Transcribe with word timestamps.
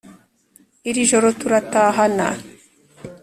iri 0.89 1.03
joro 1.09 1.29
turatahana 1.39 2.27